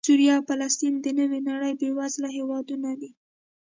[0.07, 3.11] سوریه او فلسطین د نوې نړۍ بېوزله هېوادونه دي